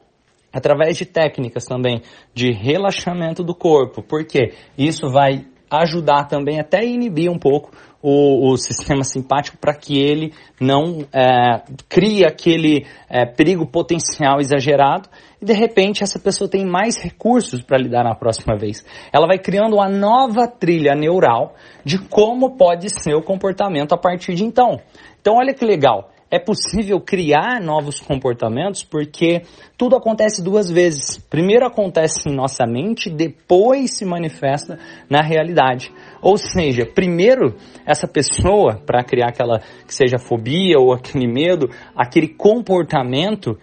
através 0.52 0.98
de 0.98 1.06
técnicas 1.06 1.66
também 1.66 2.02
de 2.34 2.52
relaxamento 2.52 3.44
do 3.44 3.56
corpo, 3.56 4.04
porque 4.04 4.54
isso 4.78 5.10
vai 5.10 5.46
ajudar 5.82 6.26
também 6.28 6.60
até 6.60 6.86
inibir 6.86 7.32
um 7.32 7.38
pouco 7.38 7.72
o, 8.02 8.52
o 8.52 8.58
sistema 8.58 9.04
simpático 9.04 9.58
para 9.58 9.74
que 9.74 9.98
ele 9.98 10.34
não 10.60 11.06
é, 11.14 11.62
crie 11.88 12.26
aquele 12.26 12.86
é, 13.10 13.26
perigo 13.26 13.66
potencial 13.66 14.40
exagerado 14.40 15.08
e 15.42 15.46
de 15.46 15.54
repente 15.54 16.04
essa 16.04 16.20
pessoa 16.20 16.50
tem 16.50 16.66
mais 16.66 17.02
recursos 17.02 17.62
para 17.64 17.78
lidar 17.78 18.04
na 18.04 18.14
próxima 18.14 18.58
vez. 18.58 18.86
Ela 19.12 19.26
vai 19.26 19.40
criando 19.40 19.76
uma 19.76 19.90
nova 19.90 20.48
trilha 20.48 20.94
neural 20.94 21.56
de 21.86 21.98
como 21.98 22.58
pode 22.58 22.90
ser 22.90 23.16
o 23.16 23.24
comportamento 23.24 23.94
a 23.94 23.98
partir 23.98 24.36
de 24.36 24.44
então. 24.44 24.80
Então 25.22 25.38
olha 25.38 25.54
que 25.54 25.66
legal 25.66 26.10
é 26.34 26.40
possível 26.40 27.00
criar 27.00 27.62
novos 27.62 28.02
comportamentos 28.02 28.84
porque 28.84 29.44
tudo 29.78 29.96
acontece 29.96 30.44
duas 30.44 30.68
vezes. 30.68 31.20
Primeiro 31.30 31.64
acontece 31.64 32.28
em 32.28 32.34
nossa 32.34 32.66
mente, 32.66 33.08
depois 33.08 34.00
se 34.00 34.04
manifesta 34.04 34.80
na 35.08 35.22
realidade. 35.22 35.92
Ou 36.24 36.36
seja, 36.36 36.88
primeiro 36.88 37.54
essa 37.86 38.08
pessoa, 38.08 38.82
para 38.84 39.04
criar 39.04 39.28
aquela 39.28 39.60
que 39.86 39.94
seja 39.94 40.18
fobia 40.18 40.80
ou 40.80 40.92
aquele 40.92 41.28
medo, 41.28 41.70
aquele 41.96 42.30
comportamento, 42.30 43.56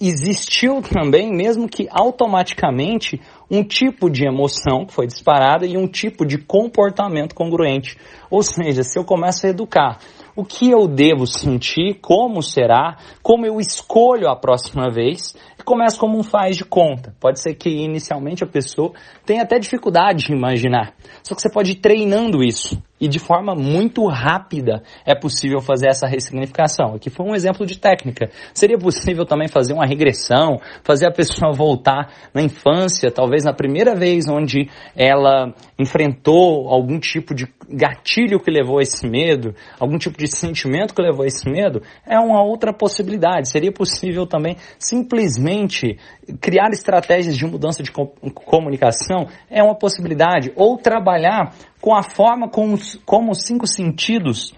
existiu 0.00 0.82
também, 0.82 1.32
mesmo 1.32 1.68
que 1.68 1.88
automaticamente, 1.90 3.20
um 3.50 3.64
tipo 3.64 4.08
de 4.08 4.24
emoção 4.24 4.84
que 4.86 4.92
foi 4.92 5.08
disparada 5.08 5.66
e 5.66 5.76
um 5.76 5.88
tipo 5.88 6.24
de 6.24 6.38
comportamento 6.38 7.34
congruente. 7.34 7.96
Ou 8.30 8.42
seja, 8.42 8.84
se 8.84 8.96
eu 8.96 9.04
começo 9.04 9.44
a 9.46 9.50
educar 9.50 9.98
o 10.36 10.44
que 10.44 10.70
eu 10.70 10.86
devo 10.86 11.26
sentir, 11.26 11.98
como 12.00 12.42
será, 12.42 12.98
como 13.22 13.46
eu 13.46 13.58
escolho 13.58 14.28
a 14.28 14.36
próxima 14.36 14.90
vez, 14.90 15.34
e 15.58 15.62
começa 15.62 15.98
como 15.98 16.18
um 16.18 16.22
faz 16.22 16.56
de 16.56 16.64
conta. 16.64 17.14
Pode 17.18 17.40
ser 17.40 17.54
que 17.54 17.70
inicialmente 17.70 18.44
a 18.44 18.46
pessoa 18.46 18.92
tenha 19.24 19.42
até 19.42 19.58
dificuldade 19.58 20.26
de 20.26 20.32
imaginar, 20.32 20.92
só 21.22 21.34
que 21.34 21.40
você 21.40 21.50
pode 21.50 21.72
ir 21.72 21.76
treinando 21.76 22.44
isso 22.44 22.80
e 23.00 23.08
de 23.08 23.18
forma 23.18 23.54
muito 23.54 24.06
rápida 24.06 24.82
é 25.04 25.14
possível 25.14 25.60
fazer 25.60 25.88
essa 25.88 26.06
ressignificação. 26.06 26.94
Aqui 26.94 27.10
foi 27.10 27.26
um 27.26 27.34
exemplo 27.34 27.66
de 27.66 27.78
técnica. 27.78 28.30
Seria 28.54 28.78
possível 28.78 29.24
também 29.24 29.48
fazer 29.48 29.72
uma 29.72 29.86
regressão, 29.86 30.58
fazer 30.82 31.06
a 31.06 31.12
pessoa 31.12 31.52
voltar 31.52 32.10
na 32.32 32.42
infância, 32.42 33.10
talvez 33.10 33.44
na 33.44 33.52
primeira 33.52 33.94
vez 33.94 34.26
onde 34.28 34.68
ela 34.96 35.52
enfrentou 35.78 36.68
algum 36.68 36.98
tipo 36.98 37.34
de 37.34 37.46
gatilho 37.68 38.40
que 38.40 38.50
levou 38.50 38.78
a 38.78 38.82
esse 38.82 39.06
medo, 39.06 39.54
algum 39.78 39.98
tipo 39.98 40.16
de 40.16 40.28
sentimento 40.28 40.94
que 40.94 41.02
levou 41.02 41.24
a 41.24 41.26
esse 41.26 41.48
medo, 41.48 41.82
é 42.06 42.18
uma 42.18 42.42
outra 42.42 42.72
possibilidade. 42.72 43.50
Seria 43.50 43.72
possível 43.72 44.26
também 44.26 44.56
simplesmente 44.78 45.98
criar 46.40 46.70
estratégias 46.70 47.36
de 47.36 47.44
mudança 47.44 47.82
de 47.82 47.90
comunicação, 47.92 49.26
é 49.50 49.62
uma 49.62 49.74
possibilidade. 49.74 50.52
Ou 50.56 50.76
trabalhar 50.76 51.52
com 51.86 51.94
a 51.94 52.02
forma 52.02 52.48
como, 52.48 52.76
como 53.04 53.30
os 53.30 53.42
cinco 53.46 53.64
sentidos 53.64 54.52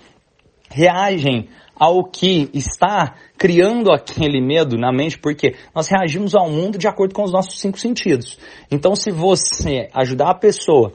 reagem 0.71 1.47
ao 1.77 2.03
que 2.03 2.49
está 2.55 3.17
criando 3.37 3.93
aquele 3.93 4.41
medo 4.41 4.79
na 4.79 4.91
mente, 4.91 5.19
porque 5.19 5.55
nós 5.75 5.89
reagimos 5.89 6.35
ao 6.35 6.49
mundo 6.49 6.79
de 6.79 6.89
acordo 6.89 7.15
com 7.15 7.23
os 7.23 7.31
nossos 7.31 7.61
cinco 7.61 7.79
sentidos. 7.79 8.39
Então, 8.71 8.97
se 8.97 9.11
você 9.11 9.91
ajudar 9.93 10.31
a 10.31 10.35
pessoa 10.35 10.95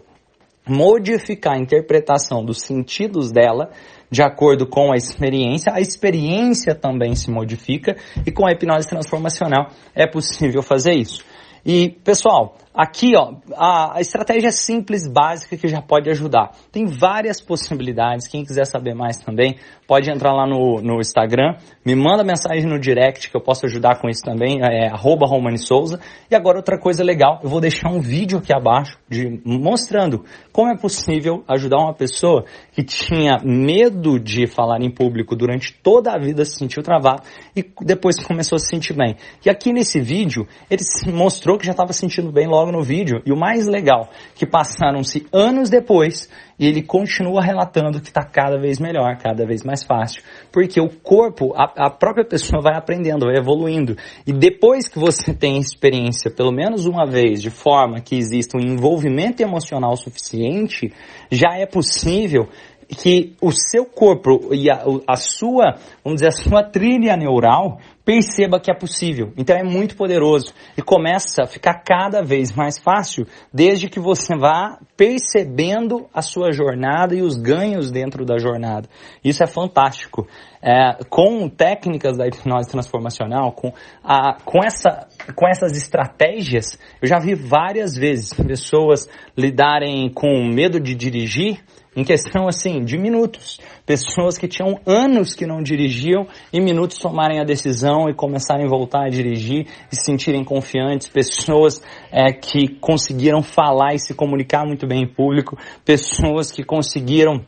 modificar 0.68 1.54
a 1.54 1.60
interpretação 1.60 2.44
dos 2.44 2.62
sentidos 2.62 3.32
dela 3.32 3.70
de 4.10 4.24
acordo 4.24 4.66
com 4.66 4.92
a 4.92 4.98
experiência, 4.98 5.72
a 5.72 5.82
experiência 5.82 6.74
também 6.74 7.14
se 7.14 7.30
modifica 7.30 7.96
e 8.26 8.32
com 8.32 8.48
a 8.48 8.52
hipnose 8.52 8.88
transformacional 8.88 9.68
é 9.94 10.08
possível 10.08 10.64
fazer 10.64 10.96
isso. 10.96 11.24
E, 11.64 11.90
pessoal, 12.04 12.58
Aqui, 12.74 13.12
ó, 13.16 13.36
a, 13.56 14.02
estratégia 14.02 14.52
simples, 14.52 15.08
básica 15.08 15.56
que 15.56 15.68
já 15.68 15.80
pode 15.80 16.10
ajudar. 16.10 16.54
Tem 16.72 16.88
várias 16.88 17.40
possibilidades. 17.40 18.28
Quem 18.28 18.44
quiser 18.44 18.66
saber 18.66 18.96
mais 18.96 19.18
também, 19.18 19.58
pode 19.88 20.10
entrar 20.10 20.34
lá 20.34 20.48
no, 20.48 20.82
no 20.82 21.00
Instagram, 21.00 21.56
me 21.86 21.96
manda 21.96 22.24
mensagem 22.24 22.66
no 22.66 22.80
direct 22.80 23.30
que 23.30 23.38
eu 23.38 23.42
posso 23.42 23.68
ajudar 23.68 24.00
com 24.00 24.10
isso 24.10 24.24
também, 24.24 24.60
é 24.64 24.88
arroba 24.88 25.28
Romani 25.28 25.60
Souza. 25.60 26.00
E 26.32 26.36
agora 26.36 26.58
outra 26.58 26.80
coisa 26.80 27.04
legal, 27.04 27.40
eu 27.44 27.50
vou 27.50 27.62
deixar 27.62 27.92
um 27.92 28.00
vídeo 28.00 28.40
aqui 28.40 28.52
abaixo 28.52 28.98
de, 29.08 29.40
mostrando 29.46 30.26
como 30.52 30.72
é 30.72 30.76
possível 30.76 31.44
ajudar 31.48 31.78
uma 31.78 31.94
pessoa 31.94 32.44
que 32.72 32.84
tinha 32.84 33.38
medo 33.44 34.20
de 34.20 34.48
falar 34.48 34.82
em 34.82 34.90
público 34.90 35.36
durante 35.36 35.74
toda 35.74 36.12
a 36.12 36.18
vida, 36.18 36.44
se 36.44 36.58
sentiu 36.58 36.82
travado 36.82 37.22
e 37.56 37.64
depois 37.82 38.16
começou 38.24 38.56
a 38.56 38.60
se 38.60 38.68
sentir 38.68 38.94
bem. 38.94 39.16
E 39.46 39.50
aqui 39.50 39.72
nesse 39.72 40.02
vídeo, 40.02 40.48
ele 40.72 40.82
mostrou 41.14 41.60
que 41.60 41.66
já 41.68 41.72
estava 41.72 41.94
se 41.94 42.00
sentindo 42.00 42.32
bem 42.32 42.48
logo 42.48 42.63
logo 42.64 42.72
no 42.72 42.82
vídeo. 42.82 43.22
E 43.26 43.32
o 43.32 43.38
mais 43.38 43.68
legal, 43.68 44.10
que 44.36 44.46
passaram-se 44.46 45.28
anos 45.32 45.70
depois 45.70 46.30
e 46.58 46.66
ele 46.66 46.82
continua 46.82 47.42
relatando 47.42 48.00
que 48.00 48.08
está 48.08 48.24
cada 48.24 48.58
vez 48.58 48.80
melhor, 48.80 49.18
cada 49.18 49.46
vez 49.46 49.64
mais 49.64 49.84
fácil. 49.84 50.24
Porque 50.52 50.80
o 50.80 50.90
corpo, 50.90 51.54
a, 51.56 51.88
a, 51.88 51.90
própria 51.90 52.26
pessoa 52.26 52.62
vai 52.62 52.76
aprendendo, 52.76 53.26
vai 53.26 53.36
evoluindo. 53.36 53.98
E 54.26 54.32
depois 54.32 54.88
que 54.88 54.98
você 54.98 55.34
tem 55.36 55.58
experiência, 55.58 56.32
pelo 56.32 56.52
menos 56.52 56.86
uma 56.86 57.06
vez, 57.06 57.42
de 57.42 57.50
forma 57.50 58.00
que 58.00 58.16
exista 58.16 58.58
um 58.58 58.62
envolvimento 58.62 59.42
emocional 59.42 59.96
suficiente, 59.98 60.94
já 61.30 61.58
é 61.58 61.66
possível 61.66 62.48
que 62.94 63.36
o 63.42 63.52
seu 63.52 63.86
corpo 63.86 64.54
e 64.54 64.70
a, 64.70 64.84
a, 65.08 65.16
sua, 65.16 65.78
vamos 66.04 66.22
dizer, 66.22 66.28
a 66.28 66.32
sua 66.32 66.64
trilha 66.64 67.18
neural 67.18 67.80
perceba 68.06 68.60
que 68.60 68.72
é 68.72 68.76
possível. 68.76 69.32
Então 69.38 69.56
é 69.56 69.64
muito 69.64 69.96
poderoso 69.96 70.54
e 70.78 70.82
começa 70.82 71.44
a 71.44 71.48
ficar 71.48 71.84
cada 71.84 72.22
vez 72.22 72.52
mais 72.52 72.78
fácil 72.78 73.26
desde 73.54 73.90
que 73.90 74.00
você 74.00 74.36
vá 74.36 74.78
percebendo 74.98 76.08
a 76.14 76.22
sua 76.22 76.52
jornada 76.52 77.16
e 77.16 77.22
os 77.22 77.36
ganhos 77.36 77.92
dentro 77.92 78.26
da 78.26 78.38
jornada. 78.38 78.88
Isso 79.24 79.44
é 79.44 79.48
fantástico. 79.48 80.28
É, 80.62 81.04
com 81.10 81.50
técnicas 81.50 82.18
da 82.18 82.26
hipnose 82.26 82.70
transformacional, 82.70 83.52
com, 83.52 83.74
a, 84.02 84.38
com, 84.46 84.64
essa, 84.64 85.08
com 85.36 85.46
essas 85.46 85.76
estratégias, 85.76 86.80
eu 87.02 87.08
já 87.08 87.20
vi 87.20 87.36
várias 87.36 87.96
vezes 87.96 88.34
pessoas 88.34 89.10
lidarem 89.38 90.10
com 90.10 90.46
medo 90.46 90.80
de 90.80 90.96
dirigir 90.96 91.60
em 91.96 92.04
questão 92.04 92.48
assim 92.48 92.84
de 92.84 92.98
minutos. 92.98 93.60
Pessoas 93.86 94.38
que 94.38 94.48
tinham 94.48 94.80
anos 94.86 95.34
que 95.34 95.46
não 95.46 95.62
dirigiam, 95.62 96.28
em 96.52 96.62
minutos 96.62 96.98
tomarem 96.98 97.40
a 97.40 97.44
decisão 97.44 98.10
e 98.10 98.14
começarem 98.14 98.66
a 98.66 98.70
voltar 98.70 99.06
a 99.06 99.10
dirigir 99.10 99.68
e 99.92 99.96
se 99.96 100.06
sentirem 100.06 100.44
confiantes. 100.44 101.08
Pessoas 101.08 101.82
é, 102.12 102.32
que 102.32 102.68
conseguiram 102.80 103.42
falar 103.42 103.94
e 103.94 104.00
se 104.00 104.14
comunicar 104.14 104.66
muito 104.66 104.88
bem 104.88 105.04
em 105.04 105.08
público. 105.08 105.58
Pessoas 105.86 106.52
que 106.52 106.64
conseguiram 106.64 107.46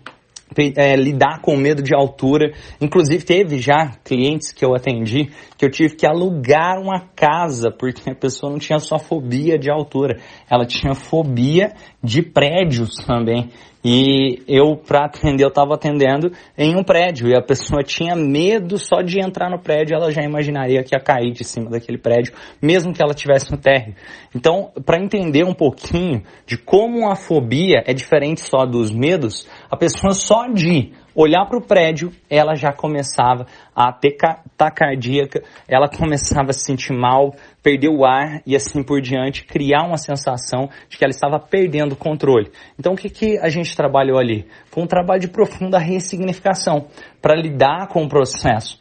é, 0.77 0.95
lidar 0.95 1.41
com 1.41 1.55
medo 1.57 1.81
de 1.81 1.95
altura. 1.95 2.53
Inclusive, 2.79 3.23
teve 3.23 3.57
já 3.57 3.93
clientes 4.03 4.51
que 4.51 4.63
eu 4.63 4.75
atendi 4.75 5.29
que 5.57 5.65
eu 5.65 5.71
tive 5.71 5.95
que 5.95 6.05
alugar 6.05 6.79
uma 6.79 7.07
casa 7.15 7.71
porque 7.71 8.11
a 8.11 8.15
pessoa 8.15 8.51
não 8.51 8.59
tinha 8.59 8.79
só 8.79 8.99
fobia 8.99 9.57
de 9.57 9.71
altura, 9.71 10.19
ela 10.49 10.65
tinha 10.65 10.93
fobia 10.93 11.73
de 12.03 12.21
prédios 12.21 12.95
também. 13.05 13.49
E 13.87 14.41
eu, 14.47 14.75
para 14.75 15.05
atender, 15.05 15.43
eu 15.43 15.49
estava 15.49 15.75
atendendo 15.75 16.31
em 16.57 16.75
um 16.75 16.83
prédio 16.83 17.27
e 17.27 17.35
a 17.35 17.41
pessoa 17.41 17.83
tinha 17.83 18.15
medo 18.15 18.79
só 18.79 19.03
de 19.03 19.19
entrar 19.19 19.47
no 19.47 19.61
prédio, 19.61 19.95
ela 19.95 20.09
já 20.11 20.23
imaginaria 20.23 20.83
que 20.83 20.95
ia 20.95 20.99
cair 20.99 21.31
de 21.31 21.43
cima 21.43 21.69
daquele 21.69 21.99
prédio, 21.99 22.33
mesmo 22.59 22.91
que 22.91 23.03
ela 23.03 23.13
tivesse 23.13 23.51
no 23.51 23.59
térreo. 23.59 23.93
Então, 24.33 24.71
para 24.83 24.99
entender 24.99 25.45
um 25.45 25.53
pouquinho 25.53 26.23
de 26.47 26.57
como 26.57 27.07
a 27.11 27.15
fobia 27.15 27.83
é 27.85 27.93
diferente 27.93 28.41
só 28.41 28.65
dos 28.65 28.89
medos, 28.89 29.47
a 29.69 29.77
pessoa 29.77 30.13
só 30.13 30.47
de 30.47 30.91
olhar 31.15 31.45
para 31.45 31.57
o 31.57 31.61
prédio, 31.61 32.11
ela 32.29 32.55
já 32.55 32.73
começava 32.73 33.47
a 33.73 33.91
ter 33.91 34.17
taquicardia, 34.57 35.27
ela 35.67 35.87
começava 35.87 36.49
a 36.49 36.53
se 36.53 36.65
sentir 36.65 36.93
mal, 36.93 37.33
perder 37.63 37.89
o 37.89 38.05
ar 38.05 38.41
e 38.45 38.55
assim 38.55 38.83
por 38.83 39.01
diante, 39.01 39.45
criar 39.45 39.83
uma 39.83 39.97
sensação 39.97 40.69
de 40.89 40.97
que 40.97 41.03
ela 41.05 41.11
estava 41.11 41.39
perdendo 41.39 41.93
o 41.93 41.97
controle. 41.97 42.51
Então 42.77 42.93
o 42.93 42.97
que, 42.97 43.09
que 43.09 43.37
a 43.39 43.47
gente 43.47 43.75
trabalhou 43.75 44.19
ali? 44.19 44.45
Foi 44.65 44.83
um 44.83 44.87
trabalho 44.87 45.21
de 45.21 45.29
profunda 45.29 45.79
ressignificação 45.79 46.87
para 47.21 47.35
lidar 47.35 47.87
com 47.87 48.03
o 48.03 48.09
processo. 48.09 48.79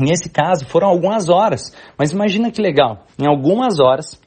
Nesse 0.00 0.30
caso 0.30 0.64
foram 0.66 0.88
algumas 0.88 1.28
horas, 1.28 1.74
mas 1.98 2.12
imagina 2.12 2.52
que 2.52 2.62
legal, 2.62 3.04
em 3.18 3.26
algumas 3.26 3.80
horas 3.80 4.20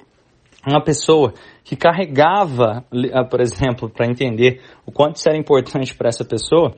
uma 0.67 0.83
pessoa 0.83 1.33
que 1.63 1.75
carregava, 1.75 2.85
ah, 3.13 3.23
por 3.23 3.41
exemplo, 3.41 3.89
para 3.89 4.05
entender 4.05 4.61
o 4.85 4.91
quanto 4.91 5.15
isso 5.15 5.27
era 5.27 5.37
importante 5.37 5.95
para 5.95 6.09
essa 6.09 6.23
pessoa, 6.23 6.75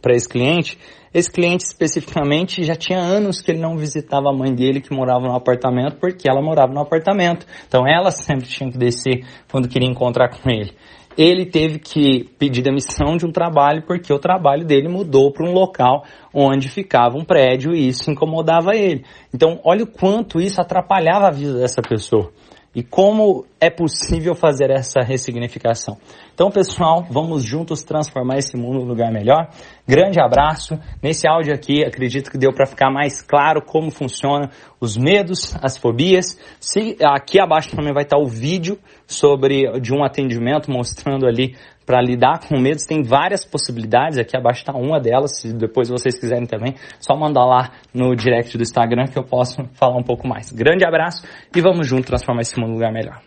para 0.00 0.14
esse 0.14 0.28
cliente, 0.28 0.78
esse 1.12 1.30
cliente 1.30 1.64
especificamente 1.64 2.62
já 2.62 2.76
tinha 2.76 2.98
anos 2.98 3.40
que 3.40 3.50
ele 3.50 3.60
não 3.60 3.76
visitava 3.76 4.30
a 4.30 4.32
mãe 4.32 4.54
dele 4.54 4.80
que 4.80 4.94
morava 4.94 5.26
no 5.26 5.34
apartamento 5.34 5.96
porque 5.96 6.30
ela 6.30 6.40
morava 6.40 6.72
no 6.72 6.80
apartamento. 6.80 7.44
Então 7.66 7.84
ela 7.86 8.10
sempre 8.10 8.46
tinha 8.46 8.70
que 8.70 8.78
descer 8.78 9.24
quando 9.50 9.68
queria 9.68 9.88
encontrar 9.88 10.28
com 10.28 10.48
ele. 10.48 10.72
Ele 11.18 11.44
teve 11.44 11.80
que 11.80 12.24
pedir 12.38 12.62
demissão 12.62 13.16
de 13.16 13.26
um 13.26 13.32
trabalho 13.32 13.82
porque 13.84 14.12
o 14.12 14.18
trabalho 14.18 14.64
dele 14.64 14.88
mudou 14.88 15.32
para 15.32 15.44
um 15.44 15.52
local 15.52 16.04
onde 16.32 16.68
ficava 16.68 17.18
um 17.18 17.24
prédio 17.24 17.74
e 17.74 17.88
isso 17.88 18.10
incomodava 18.10 18.76
ele. 18.76 19.04
Então 19.34 19.60
olha 19.64 19.82
o 19.82 19.88
quanto 19.88 20.40
isso 20.40 20.60
atrapalhava 20.60 21.26
a 21.26 21.32
vida 21.32 21.54
dessa 21.58 21.82
pessoa 21.82 22.30
e 22.74 22.82
como 22.82 23.44
é 23.60 23.68
possível 23.68 24.34
fazer 24.34 24.70
essa 24.70 25.00
ressignificação. 25.02 25.98
Então, 26.32 26.50
pessoal, 26.50 27.06
vamos 27.10 27.44
juntos 27.44 27.82
transformar 27.82 28.38
esse 28.38 28.56
mundo 28.56 28.78
num 28.78 28.86
lugar 28.86 29.12
melhor. 29.12 29.50
Grande 29.86 30.18
abraço. 30.18 30.78
Nesse 31.02 31.28
áudio 31.28 31.52
aqui, 31.52 31.84
acredito 31.84 32.30
que 32.30 32.38
deu 32.38 32.52
para 32.52 32.64
ficar 32.64 32.90
mais 32.90 33.20
claro 33.20 33.60
como 33.60 33.90
funciona 33.90 34.50
os 34.80 34.96
medos, 34.96 35.54
as 35.62 35.76
fobias. 35.76 36.38
Se 36.58 36.96
aqui 37.04 37.38
abaixo 37.38 37.76
também 37.76 37.92
vai 37.92 38.04
estar 38.04 38.16
o 38.16 38.26
vídeo 38.26 38.78
sobre 39.06 39.78
de 39.80 39.92
um 39.92 40.02
atendimento 40.02 40.70
mostrando 40.70 41.26
ali 41.26 41.54
para 41.84 42.00
lidar 42.00 42.40
com 42.48 42.58
medos. 42.58 42.86
Tem 42.86 43.02
várias 43.02 43.44
possibilidades, 43.44 44.16
aqui 44.16 44.36
abaixo 44.36 44.60
está 44.60 44.72
uma 44.72 44.98
delas. 44.98 45.38
Se 45.38 45.52
depois 45.52 45.90
vocês 45.90 46.18
quiserem 46.18 46.46
também, 46.46 46.76
só 46.98 47.14
mandar 47.14 47.44
lá 47.44 47.72
no 47.92 48.14
direct 48.14 48.56
do 48.56 48.62
Instagram 48.62 49.06
que 49.06 49.18
eu 49.18 49.24
posso 49.24 49.62
falar 49.74 49.98
um 49.98 50.04
pouco 50.04 50.26
mais. 50.26 50.50
Grande 50.50 50.86
abraço 50.86 51.26
e 51.54 51.60
vamos 51.60 51.86
juntos 51.86 52.06
transformar 52.06 52.42
esse 52.42 52.58
mundo 52.58 52.70
num 52.70 52.74
lugar 52.74 52.92
melhor. 52.92 53.20